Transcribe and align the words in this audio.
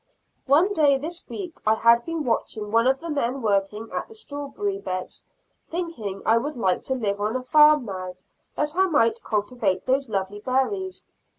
One 0.47 0.73
day 0.73 0.97
this 0.97 1.23
week, 1.29 1.57
I 1.63 1.75
had 1.75 2.03
been 2.05 2.23
watching 2.23 2.71
one 2.71 2.87
of 2.87 2.99
the 2.99 3.09
men 3.11 3.43
working 3.43 3.87
at 3.91 4.07
the 4.07 4.15
strawberry 4.15 4.79
beds, 4.79 5.27
thinking 5.67 6.23
I 6.25 6.39
would 6.39 6.55
like 6.55 6.81
to 6.85 6.95
live 6.95 7.21
on 7.21 7.35
a 7.35 7.43
farm 7.43 7.85
now, 7.85 8.15
that 8.55 8.75
I 8.75 8.87
might 8.87 9.23
cultivate 9.23 9.85
those 9.85 10.09
lovely 10.09 10.39
berries. 10.39 11.05